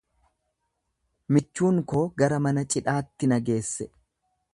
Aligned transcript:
Michuun 1.35 1.77
koo 1.91 2.01
gara 2.21 2.39
mana 2.47 2.65
cidhaatti 2.77 3.29
na 3.35 3.39
geesse; 3.51 3.89